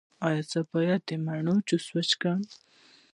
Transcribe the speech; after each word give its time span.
ایا 0.27 0.41
زه 0.51 0.59
باید 0.71 1.01
د 1.07 1.11
مڼې 1.25 1.55
جوس 1.67 1.85
وڅښم؟ 1.93 2.41